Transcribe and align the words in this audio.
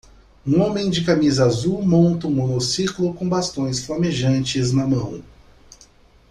Um 0.47 0.59
homem 0.63 0.89
de 0.89 1.03
camisa 1.05 1.45
azul 1.45 1.83
monta 1.85 2.25
um 2.25 2.31
monociclo 2.31 3.13
com 3.13 3.29
bastões 3.29 3.85
flamejantes 3.85 4.71
na 4.71 4.87
mão. 4.87 5.21